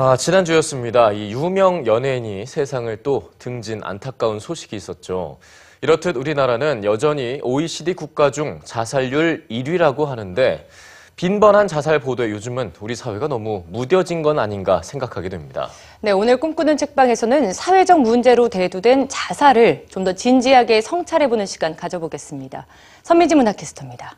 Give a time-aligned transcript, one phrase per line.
[0.00, 1.10] 아, 지난주였습니다.
[1.10, 5.38] 이 유명 연예인이 세상을 또 등진 안타까운 소식이 있었죠.
[5.80, 10.68] 이렇듯 우리나라는 여전히 OECD 국가 중 자살률 1위라고 하는데
[11.16, 15.68] 빈번한 자살 보도에 요즘은 우리 사회가 너무 무뎌진 건 아닌가 생각하게 됩니다.
[16.00, 22.66] 네, 오늘 꿈꾸는 책방에서는 사회적 문제로 대두된 자살을 좀 더 진지하게 성찰해보는 시간 가져보겠습니다.
[23.02, 24.14] 선미지 문학캐스터입니다.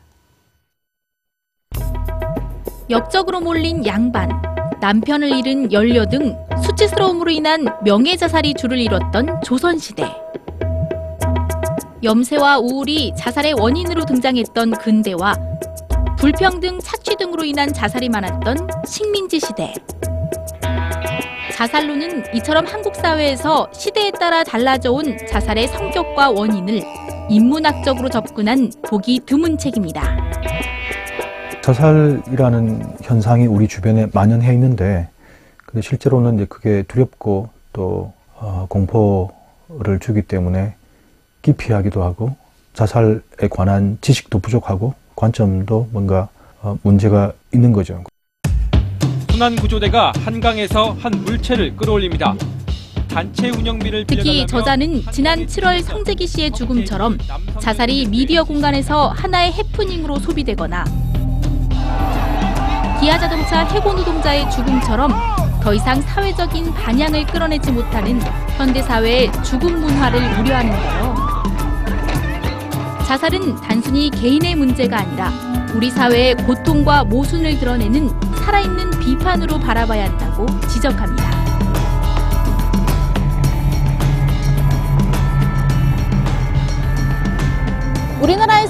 [2.91, 4.29] 역적으로 몰린 양반,
[4.81, 10.03] 남편을 잃은 연료 등 수치스러움으로 인한 명예자살이 줄을 이뤘던 조선시대.
[12.03, 15.35] 염세와 우울이 자살의 원인으로 등장했던 근대와
[16.17, 18.57] 불평등, 착취 등으로 인한 자살이 많았던
[18.87, 19.71] 식민지 시대.
[21.53, 26.81] 자살로는 이처럼 한국 사회에서 시대에 따라 달라져 온 자살의 성격과 원인을
[27.29, 30.17] 인문학적으로 접근한 보기 드문 책입니다.
[31.61, 35.07] 자살이라는 현상이 우리 주변에 만연해 있는데,
[35.57, 40.73] 근데 실제로는 이제 그게 두렵고 또 어, 공포를 주기 때문에
[41.43, 42.35] 기피하기도 하고
[42.73, 46.29] 자살에 관한 지식도 부족하고 관점도 뭔가
[46.61, 48.03] 어, 문제가 있는 거죠.
[49.29, 52.35] 순환 구조대가 한강에서 한 물체를 끌어올립니다.
[53.07, 57.17] 단체 운영비를 특히 저자는 지난 7월 성재기 씨의 죽음처럼
[57.59, 60.85] 자살이 미디어 공간에서 하나의 해프닝으로 소비되거나
[63.01, 65.11] 기아자동차 해고 노동자의 죽음처럼
[65.59, 68.21] 더 이상 사회적인 반향을 끌어내지 못하는
[68.57, 71.15] 현대 사회의 죽음 문화를 우려하는데요.
[73.07, 75.31] 자살은 단순히 개인의 문제가 아니라
[75.73, 78.07] 우리 사회의 고통과 모순을 드러내는
[78.45, 81.40] 살아있는 비판으로 바라봐야 한다고 지적합니다.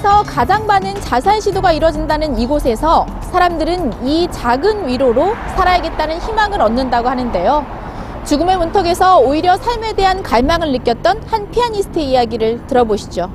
[0.02, 7.64] 우리나라에서 가장 많은 자살 시도가 이뤄진다는 이곳에서 사람들은 이 작은 위로로 살아야겠다는 희망을 얻는다고 하는데요.
[8.24, 13.30] 죽음의 문턱에서 오히려 삶에 대한 갈망을 느꼈던 한 피아니스트의 이야기를 들어보시죠.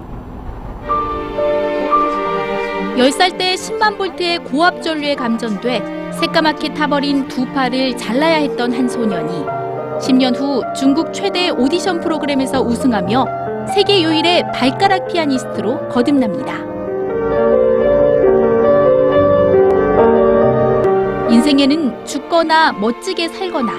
[2.98, 9.46] 10살 때 10만 볼트의 고압 전류에 감전돼 새까맣게 타버린 두 팔을 잘라야 했던 한 소년이
[10.00, 16.58] 10년 후 중국 최대 오디션 프로그램에서 우승하며 세계 유일의 발가락 피아니스트로 거듭납니다.
[21.30, 23.74] 인생에는 죽거나 멋지게 살거나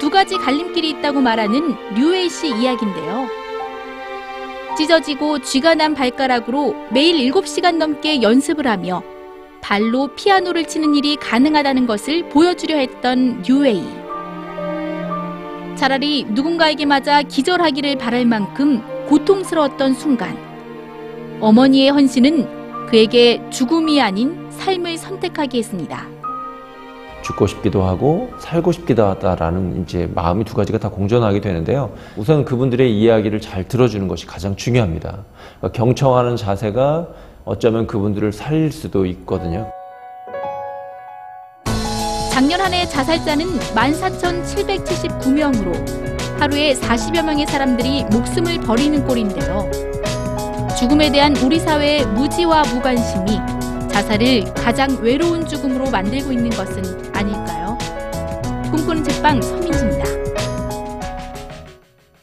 [0.00, 3.26] 두 가지 갈림길이 있다고 말하는 류에이 씨 이야기인데요.
[4.76, 9.02] 찢어지고 쥐가 난 발가락으로 매일 7시간 넘게 연습을 하며
[9.60, 13.84] 발로 피아노를 치는 일이 가능하다는 것을 보여주려 했던 류에이.
[15.76, 20.36] 차라리 누군가에게 맞아 기절하기를 바랄 만큼 고통스러웠던 순간.
[21.40, 26.06] 어머니의 헌신은 그에게 죽음이 아닌 삶을 선택하게 했습니다.
[27.22, 31.90] 죽고 싶기도 하고 살고 싶기도 하다라는 이제 마음이 두 가지가 다 공존하게 되는데요.
[32.16, 35.24] 우선 그분들의 이야기를 잘 들어주는 것이 가장 중요합니다.
[35.58, 37.08] 그러니까 경청하는 자세가
[37.44, 39.70] 어쩌면 그분들을 살릴 수도 있거든요.
[42.30, 49.68] 작년 한 해 자살자는 14,779명으로 하루에 40여 명의 사람들이 목숨을 버리는 꼴인데요.
[50.78, 53.40] 죽음에 대한 우리 사회의 무지와 무관심이
[53.90, 57.76] 자살을 가장 외로운 죽음으로 만들고 있는 것은 아닐까요?
[58.70, 60.27] 꿈꾸는 책방 서민지입니다.